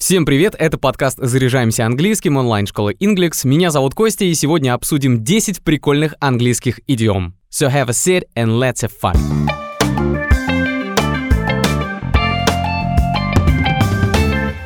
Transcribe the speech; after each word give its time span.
Всем 0.00 0.24
привет, 0.24 0.56
это 0.58 0.78
подкаст 0.78 1.18
«Заряжаемся 1.20 1.84
английским» 1.84 2.38
онлайн-школы 2.38 2.94
Inglix. 2.94 3.46
Меня 3.46 3.70
зовут 3.70 3.94
Костя, 3.94 4.24
и 4.24 4.32
сегодня 4.32 4.72
обсудим 4.72 5.22
10 5.22 5.62
прикольных 5.62 6.14
английских 6.20 6.80
идиом. 6.86 7.34
So 7.50 7.70
have 7.70 7.88
a 7.88 7.92
seat 7.92 8.22
and 8.34 8.58
let's 8.58 8.82
have 8.82 8.92
fun. 8.98 9.14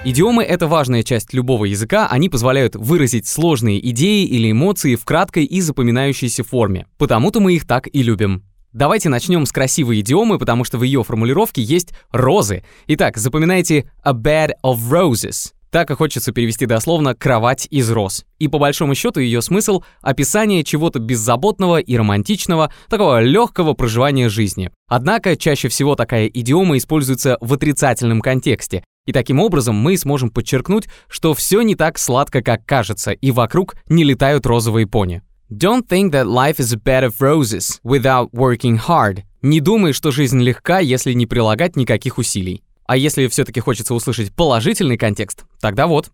Идиомы— 0.05 0.45
это 0.45 0.69
важная 0.69 1.03
часть 1.03 1.35
любого 1.35 1.64
языка, 1.64 2.07
они 2.09 2.29
позволяют 2.29 2.77
выразить 2.77 3.27
сложные 3.27 3.85
идеи 3.91 4.25
или 4.25 4.53
эмоции 4.53 4.95
в 4.95 5.05
краткой 5.05 5.46
и 5.46 5.61
запоминающейся 5.61 6.45
форме. 6.45 6.87
Потому-то 6.96 7.41
мы 7.41 7.55
их 7.55 7.66
так 7.66 7.89
и 7.93 8.03
любим. 8.05 8.45
Давайте 8.75 9.09
начнем 9.09 9.46
с 9.46 9.52
красивой 9.52 10.00
идиомы, 10.00 10.36
потому 10.36 10.64
что 10.64 10.79
в 10.79 10.82
ее 10.82 11.04
формулировке 11.04 11.62
есть 11.62 11.95
розы. 12.11 12.64
Итак, 12.89 13.16
запоминайте 13.16 13.89
a 14.02 14.12
bed 14.12 14.50
of 14.64 14.79
roses. 14.90 15.52
Так 15.70 15.93
и 15.93 15.95
хочется 15.95 16.32
перевести 16.32 16.66
дословно 16.66 17.14
«кровать 17.14 17.68
из 17.71 17.89
роз». 17.89 18.25
И 18.40 18.49
по 18.49 18.58
большому 18.58 18.96
счету 18.96 19.21
ее 19.21 19.43
смысл— 19.43 19.85
описание 20.02 20.64
чего-то 20.64 20.99
беззаботного 20.99 21.79
и 21.79 21.96
романтичного, 21.96 22.72
такого 22.89 23.21
легкого 23.21 23.75
проживания 23.75 24.29
жизни. 24.29 24.72
Однако 24.88 25.36
чаще 25.36 25.68
всего 25.68 25.94
такая 25.94 26.27
идиома 26.27 26.77
используется 26.77 27.38
в 27.41 27.54
отрицательном 27.54 28.21
контексте. 28.21 28.82
И 29.07 29.13
таким 29.13 29.38
образом 29.38 29.77
мы 29.77 29.96
сможем 29.96 30.30
подчеркнуть, 30.30 30.88
что 31.08 31.32
все 31.35 31.63
не 31.63 31.77
так 31.77 31.96
сладко, 31.96 32.42
как 32.42 32.66
кажется, 32.66 33.12
и 33.12 33.30
вокруг 33.30 33.77
не 33.88 34.02
летают 34.02 34.47
розовые 34.47 34.88
пони. 34.88 35.22
Don't 35.53 35.86
think 35.86 36.12
that 36.12 36.27
life 36.27 36.58
is 36.58 36.72
a 36.72 36.78
bed 36.78 37.05
of 37.05 37.20
roses 37.20 37.78
without 37.84 38.33
working 38.33 38.78
hard. 38.78 39.25
Не 39.42 39.61
думай, 39.61 39.92
что 39.92 40.11
жизнь 40.11 40.41
легка, 40.41 40.78
если 40.78 41.12
не 41.12 41.27
прилагать 41.27 41.77
никаких 41.77 42.16
усилий. 42.16 42.62
А 42.86 42.97
если 42.97 43.27
все-таки 43.28 43.61
хочется 43.61 43.94
услышать 43.94 44.34
положительный 44.34 44.97
контекст, 44.97 45.44
тогда 45.61 45.86
вот. 45.86 46.11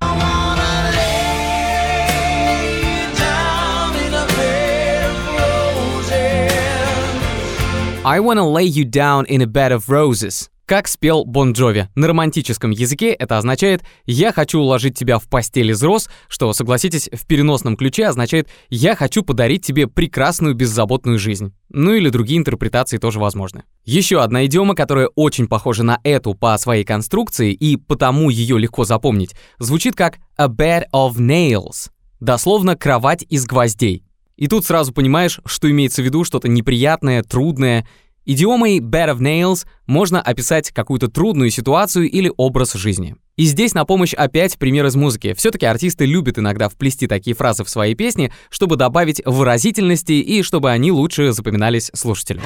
I 8.02 8.18
wanna 8.18 8.44
lay 8.44 8.64
you 8.64 8.84
down 8.84 9.26
in 9.26 9.42
a 9.42 9.46
bed 9.46 9.70
of 9.70 9.88
roses. 9.88 10.49
Как 10.70 10.86
спел 10.86 11.24
Бон 11.24 11.50
Джови. 11.50 11.88
На 11.96 12.06
романтическом 12.06 12.70
языке 12.70 13.08
это 13.10 13.38
означает 13.38 13.82
«я 14.06 14.32
хочу 14.32 14.60
уложить 14.60 14.96
тебя 14.96 15.18
в 15.18 15.24
постель 15.28 15.72
из 15.72 15.82
роз», 15.82 16.08
что, 16.28 16.52
согласитесь, 16.52 17.10
в 17.12 17.26
переносном 17.26 17.76
ключе 17.76 18.06
означает 18.06 18.48
«я 18.68 18.94
хочу 18.94 19.24
подарить 19.24 19.66
тебе 19.66 19.88
прекрасную 19.88 20.54
беззаботную 20.54 21.18
жизнь». 21.18 21.52
Ну 21.70 21.94
или 21.94 22.08
другие 22.08 22.38
интерпретации 22.38 22.98
тоже 22.98 23.18
возможны. 23.18 23.64
Еще 23.84 24.22
одна 24.22 24.46
идиома, 24.46 24.76
которая 24.76 25.08
очень 25.16 25.48
похожа 25.48 25.82
на 25.82 25.98
эту 26.04 26.34
по 26.34 26.56
своей 26.56 26.84
конструкции 26.84 27.52
и 27.52 27.76
потому 27.76 28.30
ее 28.30 28.56
легко 28.56 28.84
запомнить, 28.84 29.34
звучит 29.58 29.96
как 29.96 30.18
«a 30.36 30.46
bed 30.46 30.84
of 30.94 31.16
nails», 31.16 31.90
дословно 32.20 32.76
«кровать 32.76 33.26
из 33.28 33.44
гвоздей». 33.44 34.04
И 34.36 34.46
тут 34.46 34.64
сразу 34.64 34.92
понимаешь, 34.92 35.40
что 35.44 35.68
имеется 35.68 36.00
в 36.00 36.04
виду 36.04 36.22
что-то 36.22 36.46
неприятное, 36.46 37.24
трудное, 37.24 37.88
Идиомой 38.32 38.78
bed 38.78 39.12
of 39.12 39.18
nails 39.18 39.66
можно 39.88 40.22
описать 40.22 40.70
какую-то 40.70 41.08
трудную 41.08 41.50
ситуацию 41.50 42.08
или 42.08 42.32
образ 42.36 42.74
жизни. 42.74 43.16
И 43.34 43.42
здесь 43.44 43.74
на 43.74 43.84
помощь 43.84 44.14
опять 44.14 44.56
пример 44.56 44.86
из 44.86 44.94
музыки. 44.94 45.34
Все-таки 45.34 45.66
артисты 45.66 46.06
любят 46.06 46.38
иногда 46.38 46.68
вплести 46.68 47.08
такие 47.08 47.34
фразы 47.34 47.64
в 47.64 47.68
свои 47.68 47.96
песни, 47.96 48.32
чтобы 48.48 48.76
добавить 48.76 49.20
выразительности 49.26 50.12
и 50.12 50.44
чтобы 50.44 50.70
они 50.70 50.92
лучше 50.92 51.32
запоминались 51.32 51.90
слушателям. 51.92 52.44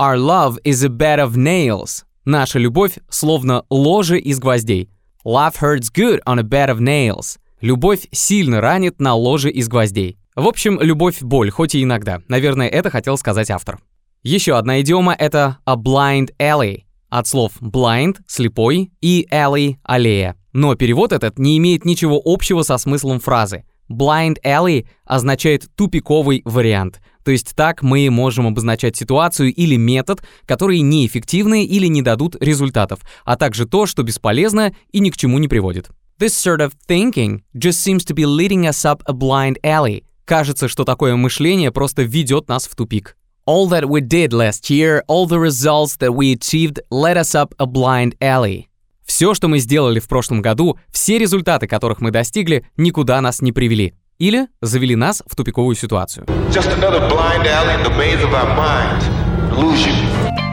Our 0.00 0.16
love 0.16 0.58
is 0.64 0.84
a 0.84 0.88
bed 0.88 1.20
of 1.20 1.36
nails. 1.36 2.02
Наша 2.24 2.58
любовь 2.58 2.94
словно 3.08 3.62
ложе 3.70 4.18
из 4.18 4.40
гвоздей. 4.40 4.90
Love 5.24 5.54
hurts 5.60 5.88
good 5.88 6.18
on 6.26 6.40
a 6.40 6.42
bed 6.42 6.68
of 6.68 6.80
nails. 6.80 7.36
Любовь 7.66 8.06
сильно 8.12 8.60
ранит 8.60 9.00
на 9.00 9.14
ложе 9.16 9.50
из 9.50 9.66
гвоздей. 9.66 10.18
В 10.36 10.46
общем, 10.46 10.78
любовь– 10.80 11.16
боль, 11.20 11.50
хоть 11.50 11.74
и 11.74 11.82
иногда. 11.82 12.22
Наверное, 12.28 12.68
это 12.68 12.90
хотел 12.90 13.18
сказать 13.18 13.50
автор. 13.50 13.80
Еще 14.22 14.56
одна 14.56 14.80
идиома— 14.82 15.16
это 15.18 15.58
a 15.64 15.74
blind 15.74 16.28
alley. 16.38 16.84
От 17.08 17.26
слов 17.26 17.60
blind— 17.60 18.18
слепой 18.28 18.92
и 19.00 19.26
alley— 19.32 19.78
аллея. 19.82 20.36
Но 20.52 20.76
перевод 20.76 21.10
этот 21.10 21.40
не 21.40 21.58
имеет 21.58 21.84
ничего 21.84 22.22
общего 22.24 22.62
со 22.62 22.78
смыслом 22.78 23.18
фразы. 23.18 23.64
Blind 23.90 24.36
alley 24.44 24.86
означает 25.04 25.66
тупиковый 25.74 26.42
вариант. 26.44 27.00
То 27.24 27.32
есть 27.32 27.56
так 27.56 27.82
мы 27.82 28.08
можем 28.10 28.46
обозначать 28.46 28.94
ситуацию 28.94 29.52
или 29.52 29.74
метод, 29.74 30.22
которые 30.44 30.82
неэффективны 30.82 31.64
или 31.64 31.88
не 31.88 32.02
дадут 32.02 32.36
результатов, 32.38 33.00
а 33.24 33.36
также 33.36 33.66
то, 33.66 33.86
что 33.86 34.04
бесполезно 34.04 34.72
и 34.92 35.00
ни 35.00 35.10
к 35.10 35.16
чему 35.16 35.38
не 35.38 35.48
приводит. 35.48 35.90
This 36.18 36.34
sort 36.34 36.62
of 36.62 36.72
thinking 36.88 37.42
just 37.58 37.82
seems 37.82 38.02
to 38.06 38.14
be 38.14 38.24
leading 38.24 38.66
us 38.66 38.86
up 38.86 39.02
a 39.06 39.12
blind 39.12 39.58
alley. 39.62 40.04
Кажется, 40.24 40.66
что 40.66 40.84
такое 40.84 41.14
мышление 41.14 41.70
просто 41.70 42.04
ведет 42.04 42.48
нас 42.48 42.66
в 42.66 42.74
тупик. 42.74 43.18
All 43.46 43.68
that 43.68 43.84
we 43.84 44.00
did 44.00 44.32
last 44.32 44.70
year, 44.70 45.02
all 45.08 45.26
the 45.26 45.38
results 45.38 45.98
that 45.98 46.14
we 46.14 46.32
achieved 46.32 46.80
led 46.90 47.18
us 47.18 47.34
up 47.34 47.54
a 47.58 47.66
blind 47.66 48.16
alley. 48.18 48.64
Все, 49.04 49.34
что 49.34 49.48
мы 49.48 49.58
сделали 49.58 50.00
в 50.00 50.08
прошлом 50.08 50.40
году, 50.40 50.78
все 50.90 51.18
результаты, 51.18 51.66
которых 51.66 52.00
мы 52.00 52.10
достигли, 52.10 52.66
никуда 52.78 53.20
нас 53.20 53.42
не 53.42 53.52
привели. 53.52 53.92
Или 54.18 54.48
завели 54.62 54.96
нас 54.96 55.22
в 55.26 55.36
тупиковую 55.36 55.76
ситуацию. 55.76 56.24
Just 56.50 56.72
another 56.72 57.06
blind 57.10 57.46
alley 57.46 57.74
in 57.74 57.82
the 57.82 57.94
maze 57.98 58.24
of 58.24 58.32
our 58.32 58.56
mind. 58.56 59.02
Illusion. 59.52 60.45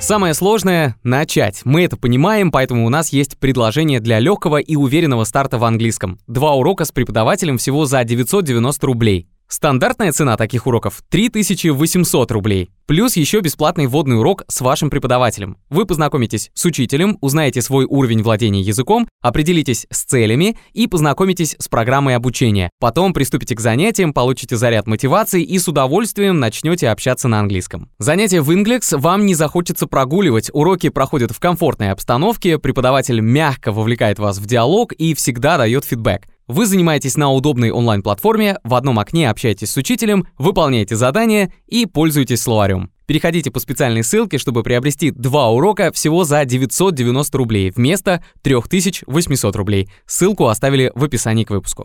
Самое 0.00 0.32
сложное— 0.32 0.96
начать. 1.02 1.60
Мы 1.64 1.84
это 1.84 1.98
понимаем, 1.98 2.50
поэтому 2.50 2.86
у 2.86 2.88
нас 2.88 3.10
есть 3.10 3.38
предложение 3.38 4.00
для 4.00 4.18
легкого 4.18 4.56
и 4.56 4.74
уверенного 4.74 5.24
старта 5.24 5.58
в 5.58 5.64
английском. 5.64 6.18
Два 6.26 6.54
урока 6.54 6.86
с 6.86 6.90
преподавателем 6.90 7.58
всего 7.58 7.84
за 7.84 8.02
990 8.02 8.86
рублей. 8.86 9.28
Стандартная 9.52 10.12
цена 10.12 10.36
таких 10.36 10.68
уроков 10.68 11.02
3800 11.08 12.30
рублей. 12.30 12.70
Плюс 12.86 13.16
еще 13.16 13.40
бесплатный 13.40 13.88
вводный 13.88 14.16
урок 14.16 14.44
с 14.46 14.60
вашим 14.60 14.90
преподавателем. 14.90 15.58
Вы 15.70 15.86
познакомитесь 15.86 16.52
с 16.54 16.64
учителем, 16.66 17.18
узнаете 17.20 17.60
свой 17.60 17.84
уровень 17.84 18.22
владения 18.22 18.60
языком, 18.60 19.08
определитесь 19.20 19.88
с 19.90 20.04
целями 20.04 20.56
и 20.72 20.86
познакомитесь 20.86 21.56
с 21.58 21.66
программой 21.66 22.14
обучения. 22.14 22.70
Потом 22.78 23.12
приступите 23.12 23.56
к 23.56 23.60
занятиям, 23.60 24.12
получите 24.12 24.56
заряд 24.56 24.86
мотивации 24.86 25.42
и 25.42 25.58
с 25.58 25.66
удовольствием 25.66 26.38
начнете 26.38 26.88
общаться 26.88 27.26
на 27.26 27.40
английском. 27.40 27.90
Занятия 27.98 28.42
в 28.42 28.50
Inglex 28.52 28.96
вам 28.96 29.26
не 29.26 29.34
захочется 29.34 29.88
прогуливать, 29.88 30.48
уроки 30.52 30.90
проходят 30.90 31.32
в 31.32 31.40
комфортной 31.40 31.90
обстановке, 31.90 32.60
преподаватель 32.60 33.20
мягко 33.20 33.72
вовлекает 33.72 34.20
вас 34.20 34.38
в 34.38 34.46
диалог 34.46 34.92
и 34.92 35.12
всегда 35.14 35.58
дает 35.58 35.84
фидбэк. 35.84 36.22
Вы 36.50 36.66
занимаетесь 36.66 37.16
на 37.16 37.30
удобной 37.30 37.70
онлайн-платформе, 37.70 38.58
в 38.64 38.74
одном 38.74 38.98
окне 38.98 39.30
общаетесь 39.30 39.70
с 39.70 39.76
учителем, 39.76 40.26
выполняете 40.36 40.96
задания 40.96 41.52
и 41.68 41.86
пользуетесь 41.86 42.42
словарем. 42.42 42.90
Переходите 43.06 43.52
по 43.52 43.60
специальной 43.60 44.02
ссылке, 44.02 44.36
чтобы 44.36 44.64
приобрести 44.64 45.12
два 45.12 45.48
урока 45.50 45.92
всего 45.92 46.24
за 46.24 46.44
990 46.44 47.38
рублей 47.38 47.70
вместо 47.70 48.24
3800 48.42 49.54
рублей. 49.54 49.90
Ссылку 50.06 50.48
оставили 50.48 50.90
в 50.96 51.04
описании 51.04 51.44
к 51.44 51.50
выпуску. 51.50 51.84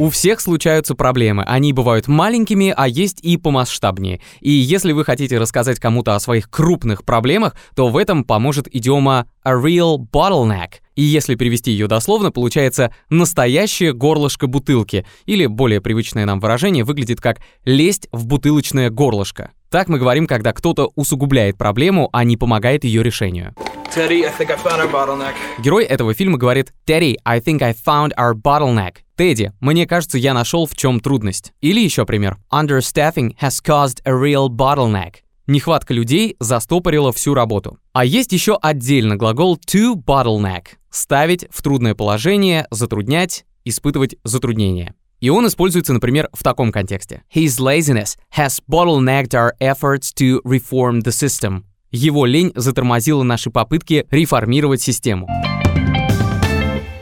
У 0.00 0.10
всех 0.10 0.40
случаются 0.40 0.96
проблемы. 0.96 1.44
Они 1.44 1.72
бывают 1.72 2.08
маленькими, 2.08 2.74
а 2.76 2.88
есть 2.88 3.20
и 3.20 3.36
помасштабнее. 3.36 4.20
И 4.40 4.50
если 4.50 4.90
вы 4.90 5.04
хотите 5.04 5.38
рассказать 5.38 5.78
кому-то 5.78 6.16
о 6.16 6.20
своих 6.20 6.50
крупных 6.50 7.04
проблемах, 7.04 7.54
то 7.76 7.88
в 7.88 7.96
этом 7.96 8.24
поможет 8.24 8.66
идиома 8.74 9.28
a 9.44 9.52
real 9.52 9.98
bottleneck. 9.98 10.79
И 11.00 11.02
если 11.02 11.34
перевести 11.34 11.70
ее 11.70 11.86
дословно, 11.86 12.30
получается 12.30 12.92
«настоящее 13.08 13.94
горлышко 13.94 14.46
бутылки», 14.48 15.06
или 15.24 15.46
более 15.46 15.80
привычное 15.80 16.26
нам 16.26 16.40
выражение 16.40 16.84
выглядит 16.84 17.22
как 17.22 17.38
«лезть 17.64 18.06
в 18.12 18.26
бутылочное 18.26 18.90
горлышко». 18.90 19.52
Так 19.70 19.88
мы 19.88 19.98
говорим, 19.98 20.26
когда 20.26 20.52
кто-то 20.52 20.92
усугубляет 20.96 21.56
проблему, 21.56 22.10
а 22.12 22.22
не 22.24 22.36
помогает 22.36 22.84
ее 22.84 23.02
решению. 23.02 23.54
Teddy, 23.96 24.26
I 24.26 24.32
think 24.38 24.50
I 24.50 24.58
found 24.62 24.78
our 24.78 24.92
bottleneck. 24.92 25.32
Герой 25.58 25.84
этого 25.84 26.12
фильма 26.12 26.36
говорит 26.36 26.74
«Teddy, 26.86 27.14
I 27.24 27.40
think 27.40 27.62
I 27.62 27.72
found 27.72 28.10
our 28.18 28.34
bottleneck». 28.34 28.96
Тедди, 29.16 29.52
мне 29.60 29.86
кажется, 29.86 30.18
я 30.18 30.34
нашел 30.34 30.66
в 30.66 30.76
чем 30.76 31.00
трудность. 31.00 31.54
Или 31.62 31.80
еще 31.80 32.04
пример. 32.04 32.36
Understaffing 32.52 33.34
has 33.40 33.54
caused 33.66 34.02
a 34.04 34.12
real 34.12 34.50
bottleneck. 34.50 35.14
Нехватка 35.46 35.94
людей 35.94 36.36
застопорила 36.40 37.10
всю 37.10 37.32
работу. 37.32 37.78
А 37.94 38.04
есть 38.04 38.32
еще 38.32 38.58
отдельно 38.60 39.16
глагол 39.16 39.58
to 39.66 39.94
bottleneck. 39.94 40.64
Ставить 40.90 41.46
в 41.50 41.62
трудное 41.62 41.94
положение, 41.94 42.66
затруднять, 42.70 43.44
испытывать 43.64 44.16
затруднения. 44.24 44.94
И 45.20 45.28
он 45.28 45.46
используется, 45.46 45.92
например, 45.92 46.28
в 46.32 46.42
таком 46.42 46.72
контексте. 46.72 47.22
His 47.32 47.60
laziness 47.60 48.16
has 48.36 48.58
bottlenecked 48.68 49.34
our 49.34 49.52
efforts 49.60 50.12
to 50.18 50.42
reform 50.42 51.02
the 51.02 51.12
system. 51.12 51.62
Его 51.92 52.26
лень 52.26 52.52
затормозила 52.54 53.22
наши 53.22 53.50
попытки 53.50 54.06
реформировать 54.10 54.80
систему. 54.80 55.28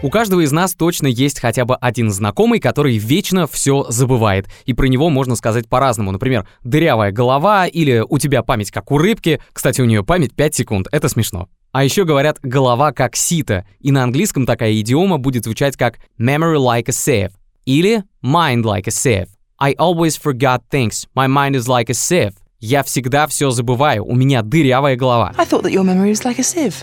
У 0.00 0.10
каждого 0.10 0.42
из 0.42 0.52
нас 0.52 0.74
точно 0.74 1.08
есть 1.08 1.40
хотя 1.40 1.64
бы 1.64 1.74
один 1.74 2.10
знакомый, 2.10 2.60
который 2.60 2.98
вечно 2.98 3.48
все 3.48 3.84
забывает. 3.88 4.48
И 4.64 4.72
про 4.72 4.86
него 4.86 5.10
можно 5.10 5.34
сказать 5.34 5.68
по-разному. 5.68 6.12
Например, 6.12 6.46
дырявая 6.62 7.10
голова 7.10 7.66
или 7.66 8.04
у 8.08 8.18
тебя 8.18 8.42
память 8.42 8.70
как 8.70 8.92
у 8.92 8.98
рыбки. 8.98 9.40
Кстати, 9.52 9.80
у 9.80 9.86
нее 9.86 10.04
память 10.04 10.34
5 10.34 10.54
секунд. 10.54 10.88
Это 10.92 11.08
смешно. 11.08 11.48
А 11.72 11.84
еще 11.84 12.04
говорят 12.04 12.38
«голова 12.42 12.92
как 12.92 13.14
сито», 13.14 13.66
и 13.80 13.90
на 13.90 14.02
английском 14.02 14.46
такая 14.46 14.80
идиома 14.80 15.18
будет 15.18 15.44
звучать 15.44 15.76
как 15.76 15.98
«memory 16.18 16.56
like 16.56 16.88
a 16.88 16.92
sieve» 16.92 17.32
или 17.66 18.04
«mind 18.24 18.62
like 18.62 18.86
a 18.86 18.90
sieve». 18.90 19.28
I 19.58 19.74
always 19.74 20.16
forgot 20.16 20.62
things. 20.70 21.06
My 21.14 21.26
mind 21.26 21.56
is 21.56 21.66
like 21.66 21.90
a 21.90 21.94
sieve. 21.94 22.34
Я 22.60 22.82
всегда 22.82 23.26
все 23.26 23.50
забываю. 23.50 24.04
У 24.04 24.14
меня 24.14 24.42
дырявая 24.42 24.96
голова. 24.96 25.34
I 25.36 25.44
thought 25.44 25.62
that 25.62 25.72
your 25.72 25.84
memory 25.84 26.10
was 26.10 26.24
like 26.24 26.38
a 26.38 26.42
sieve. 26.42 26.74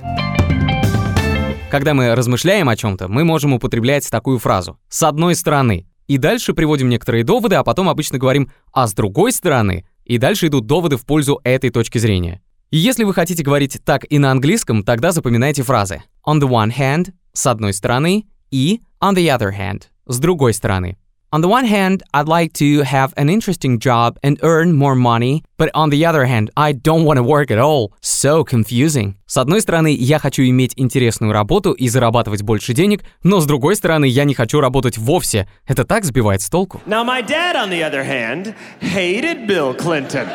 Когда 1.71 1.93
мы 1.93 2.15
размышляем 2.15 2.69
о 2.69 2.75
чем-то, 2.75 3.07
мы 3.07 3.23
можем 3.23 3.53
употреблять 3.53 4.09
такую 4.09 4.39
фразу 4.39 4.77
«с 4.87 5.03
одной 5.03 5.35
стороны». 5.35 5.87
И 6.07 6.17
дальше 6.17 6.53
приводим 6.53 6.89
некоторые 6.89 7.23
доводы, 7.23 7.55
а 7.55 7.63
потом 7.63 7.89
обычно 7.89 8.19
говорим 8.19 8.51
«а 8.71 8.87
с 8.87 8.93
другой 8.93 9.31
стороны». 9.31 9.85
И 10.05 10.19
дальше 10.19 10.47
идут 10.47 10.67
доводы 10.67 10.97
в 10.97 11.05
пользу 11.05 11.41
этой 11.43 11.71
точки 11.71 11.97
зрения. 11.97 12.41
Если 12.71 13.03
вы 13.03 13.13
хотите 13.13 13.43
говорить 13.43 13.79
так 13.85 14.05
и 14.09 14.17
на 14.17 14.31
английском, 14.31 14.83
тогда 14.83 15.11
запоминайте 15.11 15.63
фразы 15.63 16.03
«on 16.25 16.39
the 16.39 16.49
one 16.49 16.75
hand»— 16.75 17.13
с 17.33 17.45
одной 17.45 17.73
стороны 17.73 18.25
и 18.49 18.81
«on 19.01 19.13
the 19.15 19.27
other 19.27 19.51
hand»— 19.55 19.83
с 20.07 20.17
другой 20.17 20.53
стороны. 20.53 20.97
On 21.31 21.41
the 21.41 21.49
one 21.49 21.65
hand, 21.65 22.01
I'd 22.13 22.29
like 22.29 22.53
to 22.53 22.83
have 22.83 23.11
an 23.17 23.29
interesting 23.29 23.77
job 23.77 24.17
and 24.23 24.39
earn 24.41 24.71
more 24.71 24.95
money, 24.95 25.43
but 25.57 25.69
on 25.73 25.89
the 25.89 26.05
other 26.05 26.23
hand, 26.25 26.49
I 26.55 26.71
don't 26.71 27.03
want 27.03 27.17
to 27.17 27.23
work 27.23 27.51
at 27.51 27.59
all. 27.59 27.91
So 28.01 28.45
confusing. 28.45 29.15
С 29.25 29.35
одной 29.35 29.59
стороны, 29.59 29.93
я 29.93 30.17
хочу 30.17 30.43
иметь 30.43 30.71
интересную 30.77 31.33
работу 31.33 31.73
и 31.73 31.89
зарабатывать 31.89 32.41
больше 32.41 32.73
денег, 32.73 33.03
но 33.23 33.41
с 33.41 33.45
другой 33.45 33.75
стороны, 33.75 34.05
я 34.05 34.23
не 34.23 34.33
хочу 34.33 34.61
работать 34.61 34.97
вовсе. 34.97 35.47
Это 35.67 35.83
так 35.83 36.05
сбивает 36.05 36.41
с 36.41 36.49
толку. 36.49 36.81
Now, 36.85 37.03
my 37.03 37.21
dad, 37.21 37.55
on 37.57 37.69
the 37.69 37.83
other 37.83 38.05
hand, 38.05 38.55
hated 38.79 39.45
Bill 39.45 39.75
Clinton. 39.75 40.27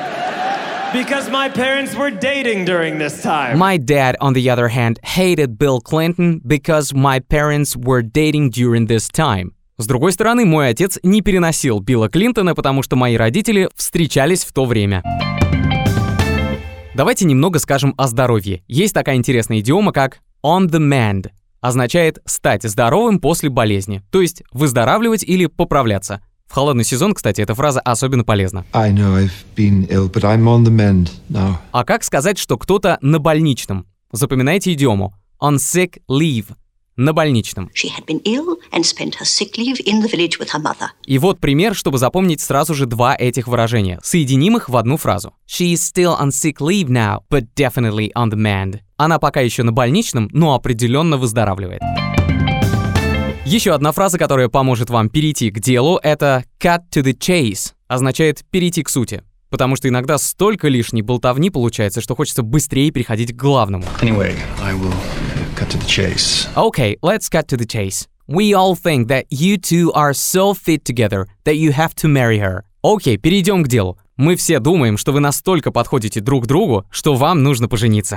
Because 0.93 1.31
my 1.31 1.49
parents 1.49 1.95
were 1.95 2.11
dating 2.11 2.65
during 2.65 2.99
this 2.99 3.23
time. 3.23 3.57
My 3.57 3.77
dad, 3.77 4.17
on 4.21 4.33
the 4.33 4.51
other 4.51 4.67
hand, 4.67 4.99
hated 5.05 5.57
Bill 5.57 5.81
Clinton 5.81 6.41
because 6.45 6.93
my 6.93 7.21
parents 7.21 7.77
were 7.77 8.03
dating 8.03 8.51
during 8.51 8.87
this 8.89 9.09
time. 9.09 9.53
С 9.79 9.87
другой 9.87 10.13
стороны, 10.13 10.45
мой 10.45 10.69
отец 10.69 10.99
не 11.05 11.23
переносил 11.23 11.79
Билла 11.79 12.09
Клинтона, 12.09 12.57
потому 12.57 12.83
что 12.83 12.97
мои 12.97 13.17
родители 13.17 13.69
встречались 13.77 14.45
в 14.45 14.53
то 14.53 14.65
время. 14.65 15.05
Давайте 16.97 17.25
немного 17.25 17.61
скажем 17.61 17.95
о 17.97 18.09
здоровье. 18.09 18.65
Есть 18.67 18.93
такая 18.93 19.15
интересная 19.15 19.61
идиома, 19.61 19.93
как 19.93 20.19
on 20.45 20.67
the 20.67 20.81
mend. 20.81 21.31
Означает 21.61 22.19
стать 22.25 22.65
здоровым 22.65 23.21
после 23.21 23.49
болезни, 23.49 24.03
то 24.11 24.21
есть 24.21 24.43
выздоравливать 24.51 25.23
или 25.23 25.47
поправляться. 25.47 26.21
В 26.51 26.53
холодный 26.53 26.83
сезон, 26.83 27.15
кстати, 27.15 27.41
эта 27.41 27.55
фраза 27.55 27.79
особенно 27.79 28.25
полезна. 28.25 28.67
I 28.73 28.91
know 28.91 29.17
I've 29.17 29.31
been 29.55 29.87
ill, 29.89 30.11
but 30.11 30.25
I'm 30.25 30.47
on 30.47 30.65
the 30.65 30.73
mend 30.73 31.11
now. 31.31 31.55
А 31.71 31.85
как 31.85 32.03
сказать, 32.03 32.39
что 32.39 32.59
кто-то 32.59 32.99
на 33.03 33.21
больничном? 33.21 33.87
Запоминайте 34.11 34.73
идиому. 34.73 35.15
On 35.41 35.59
sick 35.59 35.99
leave 36.11 36.47
на 36.97 37.13
больничном. 37.13 37.71
И 41.07 41.19
вот 41.19 41.39
пример, 41.39 41.75
чтобы 41.77 41.99
запомнить 41.99 42.41
сразу 42.41 42.75
же 42.75 42.87
два 42.87 43.15
этих 43.17 43.47
выражения, 43.47 44.01
соединимых 44.03 44.69
в 44.69 44.77
одну 44.77 44.97
фразу. 44.97 45.35
She 45.49 45.73
is 45.73 45.77
still 45.77 46.21
on 46.21 46.31
sick 46.31 46.57
leave 46.59 46.89
now, 46.89 47.21
but 47.31 47.47
definitely 47.55 48.11
on 48.17 48.29
the 48.29 48.37
mend. 48.37 48.81
Она 48.97 49.21
пока 49.21 49.39
еще 49.41 49.63
на 49.63 49.71
больничном, 49.71 50.29
но 50.33 50.57
определенно 50.57 51.17
выздоравливает. 51.17 51.81
Еще 53.51 53.75
одна 53.75 53.91
фраза, 53.91 54.17
которая 54.17 54.49
поможет 54.49 54.91
вам 54.91 55.09
перейти 55.09 55.51
к 55.51 55.59
делу, 55.59 55.99
это 56.05 56.45
cut 56.63 56.83
to 56.95 57.03
the 57.03 57.19
chase, 57.19 57.73
означает 57.89 58.45
перейти 58.49 58.85
к 58.85 58.89
сути. 58.89 59.25
Потому 59.49 59.75
что 59.75 59.89
иногда 59.89 60.19
столько 60.19 60.69
лишней 60.69 61.03
болтовни 61.03 61.51
получается, 61.51 62.01
что 62.01 62.15
хочется 62.15 62.45
быстрее 62.45 62.93
переходить 62.93 63.33
к 63.33 63.35
главному. 63.35 63.83
Anyway, 64.03 64.37
I 64.63 64.73
will 64.75 64.95
cut 65.57 65.69
to 65.71 65.81
the 65.81 65.89
chase. 65.89 66.47
Okay, 66.55 66.97
let's 67.03 67.29
cut 67.29 67.49
to 67.49 67.57
the 67.57 67.67
chase. 67.67 68.07
We 68.29 68.55
all 68.55 68.77
think 68.77 69.09
that 69.09 69.25
you 69.31 69.59
two 69.59 69.91
are 69.95 70.13
so 70.13 70.55
fit 70.55 70.85
together 70.85 71.27
that 71.45 71.57
you 71.57 71.73
have 71.73 71.97
to 71.97 72.09
marry 72.09 72.39
her. 72.39 72.61
Окей, 72.83 73.17
okay, 73.17 73.19
перейдем 73.19 73.65
к 73.65 73.69
делу. 73.69 73.99
Мы 74.17 74.37
все 74.37 74.61
думаем, 74.61 74.97
что 74.97 75.11
вы 75.11 75.19
настолько 75.19 75.73
подходите 75.73 76.21
друг 76.21 76.47
другу, 76.47 76.87
что 76.89 77.17
вам 77.17 77.43
нужно 77.43 77.67
пожениться. 77.67 78.17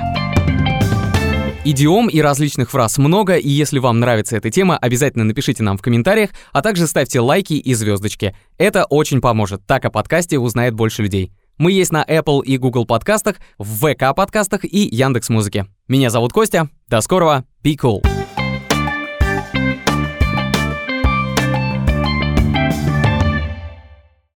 Идиом 1.65 2.09
и 2.09 2.19
различных 2.19 2.71
фраз 2.71 2.97
много, 2.97 3.37
и 3.37 3.47
если 3.47 3.79
вам 3.79 4.01
нравится 4.01 4.35
эта 4.35 4.49
тема, 4.49 4.77
обязательно 4.77 5.23
напишите 5.23 5.63
нам 5.63 5.77
в 5.77 5.81
комментариях, 5.81 6.31
а 6.51 6.61
также 6.61 6.87
ставьте 6.87 7.21
лайки 7.21 7.53
и 7.53 7.73
звездочки. 7.73 8.35
Это 8.57 8.83
очень 8.83 9.21
поможет, 9.21 9.65
так 9.65 9.85
о 9.85 9.89
подкасте 9.89 10.37
узнает 10.37 10.73
больше 10.73 11.03
людей. 11.03 11.31
Мы 11.57 11.71
есть 11.71 11.93
на 11.93 12.03
Apple 12.03 12.43
и 12.43 12.57
Google 12.57 12.85
подкастах, 12.85 13.37
в 13.57 13.77
ВК 13.77 14.13
подкастах 14.13 14.65
и 14.65 14.89
Яндекс 14.91 15.29
Музыке. 15.29 15.67
Меня 15.87 16.09
зовут 16.09 16.33
Костя. 16.33 16.69
До 16.89 16.99
скорого. 16.99 17.45
Be 17.63 17.77
cool. 17.77 18.22